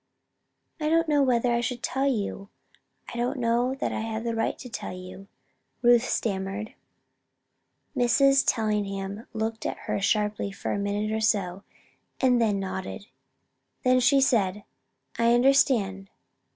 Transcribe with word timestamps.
"I 0.79 0.89
don't 0.89 1.07
know 1.07 1.21
whether 1.21 1.53
I 1.53 1.61
should 1.61 1.83
tell 1.83 2.07
you. 2.07 2.49
I 3.13 3.17
don't 3.17 3.37
know 3.37 3.75
that 3.75 3.91
I 3.93 3.99
have 3.99 4.25
a 4.25 4.33
right 4.33 4.57
to 4.57 4.67
tell 4.67 4.93
you," 4.97 5.27
Ruth 5.83 6.05
stammered. 6.05 6.73
Mrs. 7.95 8.43
Tellingham 8.47 9.27
looked 9.31 9.63
at 9.63 9.77
her 9.85 10.01
sharply 10.01 10.51
for 10.51 10.71
a 10.71 10.79
minute 10.79 11.11
or 11.11 11.21
so, 11.21 11.61
and 12.19 12.41
then 12.41 12.59
nodded. 12.59 13.05
Then 13.83 13.99
she 13.99 14.19
said: 14.21 14.63
"I 15.19 15.35
understand. 15.35 16.09